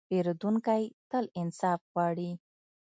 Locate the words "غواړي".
1.93-2.31